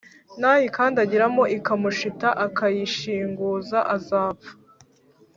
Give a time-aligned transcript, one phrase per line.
[0.39, 4.51] nayikandagiramo ikamushita akayishinguza, azapfa